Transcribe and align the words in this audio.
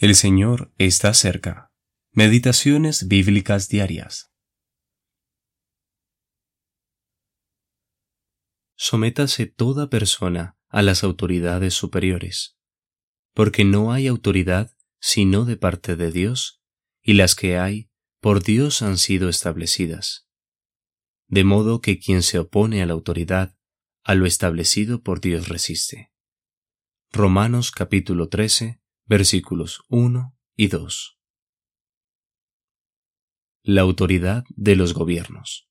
El 0.00 0.14
Señor 0.14 0.72
está 0.78 1.12
cerca. 1.12 1.74
Meditaciones 2.12 3.06
bíblicas 3.06 3.68
diarias. 3.68 4.32
Sométase 8.76 9.44
toda 9.44 9.90
persona 9.90 10.56
a 10.68 10.80
las 10.80 11.04
autoridades 11.04 11.74
superiores, 11.74 12.56
porque 13.34 13.66
no 13.66 13.92
hay 13.92 14.06
autoridad 14.06 14.74
sino 15.00 15.44
de 15.44 15.58
parte 15.58 15.96
de 15.96 16.10
Dios, 16.10 16.62
y 17.02 17.12
las 17.12 17.34
que 17.34 17.58
hay 17.58 17.90
por 18.20 18.42
Dios 18.42 18.80
han 18.80 18.96
sido 18.96 19.28
establecidas. 19.28 20.30
De 21.26 21.44
modo 21.44 21.82
que 21.82 21.98
quien 21.98 22.22
se 22.22 22.38
opone 22.38 22.80
a 22.82 22.86
la 22.86 22.94
autoridad, 22.94 23.54
a 24.02 24.14
lo 24.14 24.24
establecido 24.24 25.02
por 25.02 25.20
Dios 25.20 25.50
resiste. 25.50 26.10
Romanos 27.12 27.70
capítulo 27.70 28.30
13, 28.30 28.79
versículos 29.10 29.82
1 29.88 30.38
y 30.54 30.68
2. 30.68 31.18
La 33.64 33.80
autoridad 33.80 34.44
de 34.50 34.76
los 34.76 34.94
gobiernos. 34.94 35.68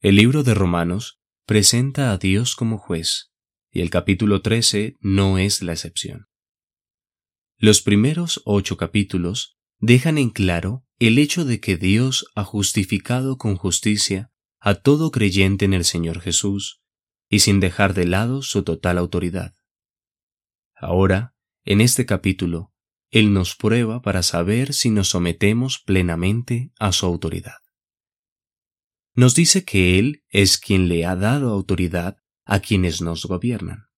El 0.00 0.16
libro 0.16 0.42
de 0.42 0.54
Romanos 0.54 1.20
presenta 1.44 2.12
a 2.12 2.16
Dios 2.16 2.56
como 2.56 2.78
juez, 2.78 3.30
y 3.70 3.82
el 3.82 3.90
capítulo 3.90 4.40
13 4.40 4.96
no 5.00 5.36
es 5.36 5.60
la 5.60 5.72
excepción. 5.72 6.28
Los 7.58 7.82
primeros 7.82 8.40
ocho 8.46 8.78
capítulos 8.78 9.58
dejan 9.80 10.16
en 10.16 10.30
claro 10.30 10.86
el 10.98 11.18
hecho 11.18 11.44
de 11.44 11.60
que 11.60 11.76
Dios 11.76 12.24
ha 12.36 12.44
justificado 12.44 13.36
con 13.36 13.56
justicia 13.56 14.32
a 14.60 14.76
todo 14.76 15.10
creyente 15.10 15.66
en 15.66 15.74
el 15.74 15.84
Señor 15.84 16.22
Jesús, 16.22 16.80
y 17.28 17.40
sin 17.40 17.60
dejar 17.60 17.92
de 17.92 18.06
lado 18.06 18.40
su 18.40 18.62
total 18.62 18.96
autoridad. 18.96 19.57
Ahora, 20.80 21.34
en 21.64 21.80
este 21.80 22.06
capítulo, 22.06 22.72
Él 23.10 23.32
nos 23.32 23.56
prueba 23.56 24.00
para 24.00 24.22
saber 24.22 24.72
si 24.74 24.90
nos 24.90 25.08
sometemos 25.08 25.80
plenamente 25.80 26.72
a 26.78 26.92
su 26.92 27.06
autoridad. 27.06 27.58
Nos 29.14 29.34
dice 29.34 29.64
que 29.64 29.98
Él 29.98 30.24
es 30.28 30.56
quien 30.58 30.88
le 30.88 31.04
ha 31.04 31.16
dado 31.16 31.50
autoridad 31.50 32.18
a 32.44 32.60
quienes 32.60 33.00
nos 33.00 33.26
gobiernan. 33.26 33.88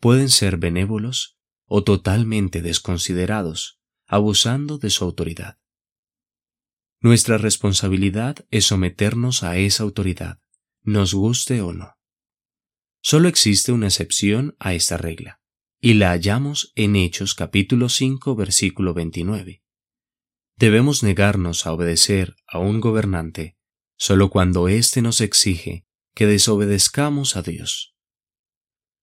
Pueden 0.00 0.30
ser 0.30 0.56
benévolos 0.56 1.38
o 1.64 1.84
totalmente 1.84 2.60
desconsiderados, 2.60 3.80
abusando 4.06 4.78
de 4.78 4.90
su 4.90 5.04
autoridad. 5.04 5.58
Nuestra 7.00 7.38
responsabilidad 7.38 8.44
es 8.50 8.64
someternos 8.64 9.44
a 9.44 9.56
esa 9.58 9.84
autoridad, 9.84 10.40
nos 10.82 11.14
guste 11.14 11.60
o 11.60 11.72
no. 11.72 11.94
Solo 13.00 13.28
existe 13.28 13.70
una 13.70 13.86
excepción 13.86 14.56
a 14.58 14.74
esta 14.74 14.96
regla 14.96 15.38
y 15.80 15.94
la 15.94 16.10
hallamos 16.10 16.72
en 16.74 16.96
Hechos 16.96 17.34
capítulo 17.36 17.88
5 17.88 18.34
versículo 18.34 18.94
29. 18.94 19.62
Debemos 20.56 21.04
negarnos 21.04 21.66
a 21.66 21.72
obedecer 21.72 22.34
a 22.48 22.58
un 22.58 22.80
gobernante 22.80 23.56
solo 23.96 24.28
cuando 24.28 24.66
éste 24.66 25.02
nos 25.02 25.20
exige 25.20 25.86
que 26.14 26.26
desobedezcamos 26.26 27.36
a 27.36 27.42
Dios. 27.42 27.94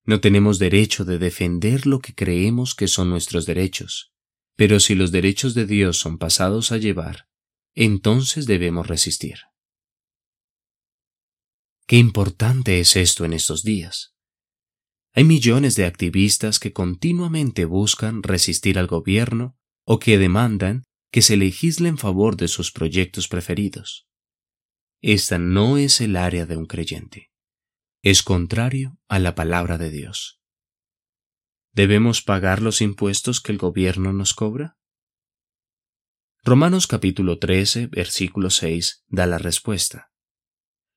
No 0.03 0.19
tenemos 0.19 0.59
derecho 0.59 1.05
de 1.05 1.17
defender 1.17 1.87
lo 1.87 1.99
que 1.99 2.13
creemos 2.13 2.75
que 2.75 2.89
son 2.89 3.09
nuestros 3.09 3.45
derechos, 3.45 4.13
pero 4.57 4.81
si 4.81 4.95
los 4.95 5.13
derechos 5.13 5.53
de 5.53 5.65
Dios 5.65 5.97
son 5.97 6.17
pasados 6.17 6.73
a 6.73 6.77
llevar, 6.77 7.29
entonces 7.73 8.47
debemos 8.47 8.87
resistir. 8.87 9.39
Qué 11.87 11.97
importante 11.97 12.81
es 12.81 12.97
esto 12.97 13.23
en 13.23 13.31
estos 13.31 13.63
días. 13.63 14.14
Hay 15.17 15.23
millones 15.23 15.75
de 15.75 15.85
activistas 15.85 16.59
que 16.59 16.73
continuamente 16.73 17.63
buscan 17.63 18.21
resistir 18.21 18.77
al 18.77 18.87
gobierno 18.87 19.57
o 19.85 19.97
que 19.97 20.17
demandan 20.17 20.83
que 21.09 21.21
se 21.21 21.37
legisle 21.37 21.87
en 21.87 21.97
favor 21.97 22.35
de 22.35 22.49
sus 22.49 22.73
proyectos 22.73 23.29
preferidos. 23.29 24.09
Esta 25.01 25.39
no 25.39 25.77
es 25.77 26.01
el 26.01 26.17
área 26.17 26.45
de 26.45 26.57
un 26.57 26.65
creyente. 26.65 27.31
Es 28.03 28.23
contrario 28.23 28.99
a 29.07 29.19
la 29.19 29.35
palabra 29.35 29.77
de 29.77 29.89
Dios. 29.89 30.41
¿Debemos 31.71 32.21
pagar 32.21 32.61
los 32.61 32.81
impuestos 32.81 33.39
que 33.39 33.53
el 33.53 33.57
gobierno 33.57 34.11
nos 34.11 34.33
cobra? 34.33 34.77
Romanos 36.43 36.87
capítulo 36.87 37.39
13, 37.39 37.87
versículo 37.87 38.49
6 38.49 39.05
da 39.07 39.27
la 39.27 39.37
respuesta. 39.37 40.11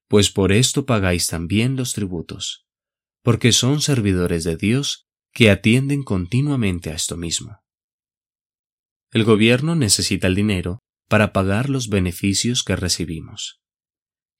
Pues 0.09 0.28
por 0.28 0.50
esto 0.50 0.87
pagáis 0.87 1.28
también 1.28 1.76
los 1.76 1.92
tributos 1.92 2.67
porque 3.28 3.53
son 3.53 3.83
servidores 3.83 4.43
de 4.44 4.56
Dios 4.56 5.06
que 5.34 5.50
atienden 5.50 6.03
continuamente 6.03 6.89
a 6.89 6.94
esto 6.94 7.19
mismo. 7.19 7.59
El 9.12 9.25
gobierno 9.25 9.75
necesita 9.75 10.28
el 10.28 10.34
dinero 10.34 10.78
para 11.11 11.34
pagar 11.34 11.69
los 11.69 11.91
beneficios 11.91 12.65
que 12.65 12.75
recibimos. 12.75 13.61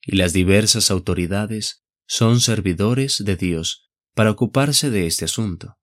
Y 0.01 0.15
las 0.15 0.33
diversas 0.33 0.89
autoridades 0.89 1.83
son 2.07 2.39
servidores 2.39 3.23
de 3.23 3.35
Dios 3.35 3.91
para 4.15 4.31
ocuparse 4.31 4.89
de 4.89 5.05
este 5.05 5.25
asunto. 5.25 5.77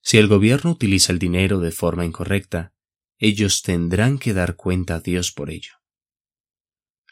Si 0.00 0.18
el 0.18 0.28
gobierno 0.28 0.70
utiliza 0.70 1.12
el 1.12 1.18
dinero 1.18 1.58
de 1.58 1.72
forma 1.72 2.04
incorrecta, 2.04 2.72
ellos 3.18 3.62
tendrán 3.62 4.20
que 4.20 4.32
dar 4.32 4.54
cuenta 4.54 4.94
a 4.94 5.00
Dios 5.00 5.32
por 5.32 5.50
ello. 5.50 5.72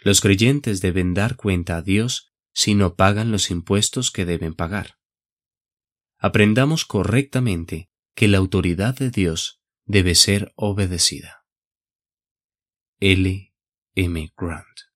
Los 0.05 0.21
creyentes 0.21 0.81
deben 0.81 1.15
dar 1.15 1.34
cuenta 1.34 1.79
a 1.79 1.83
Dios 1.83 2.31
si 2.52 2.74
no 2.74 2.94
pagan 2.94 3.32
los 3.32 3.50
impuestos 3.50 4.10
que 4.10 4.24
deben 4.24 4.54
pagar. 4.54 4.98
Aprendamos 6.18 6.84
correctamente 6.84 7.90
que 8.14 8.28
la 8.28 8.38
autoridad 8.38 8.94
de 8.96 9.10
Dios 9.10 9.60
debe 9.84 10.14
ser 10.14 10.52
obedecida. 10.54 11.44
L. 13.00 13.52
M. 13.94 14.32
Grant 14.36 14.91